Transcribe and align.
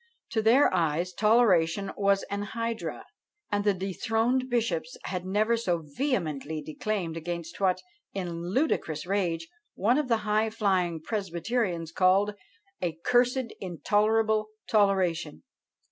To 0.31 0.41
their 0.41 0.73
eyes 0.73 1.13
toleration 1.13 1.91
was 1.95 2.23
an 2.23 2.41
hydra, 2.57 3.05
and 3.51 3.63
the 3.63 3.75
dethroned 3.75 4.49
bishops 4.49 4.97
had 5.03 5.27
never 5.27 5.55
so 5.55 5.83
vehemently 5.95 6.59
declaimed 6.59 7.15
against 7.15 7.59
what, 7.59 7.79
in 8.11 8.47
ludicrous 8.49 9.05
rage, 9.05 9.47
one 9.75 9.99
of 9.99 10.07
the 10.07 10.17
high 10.25 10.49
flying 10.49 11.03
presbyterians 11.03 11.91
called 11.91 12.33
"a 12.81 12.93
cursed 13.05 13.53
intolerable 13.59 14.47
toleration!" 14.67 15.43